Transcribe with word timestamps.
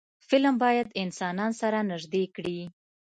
فلم 0.29 0.55
باید 0.63 0.87
انسانان 1.03 1.51
سره 1.61 1.79
نږدې 1.91 2.23
کړي 2.35 2.59